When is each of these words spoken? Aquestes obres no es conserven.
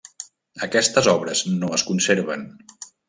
Aquestes 0.67 1.09
obres 1.13 1.43
no 1.59 1.69
es 1.77 1.85
conserven. 1.91 2.47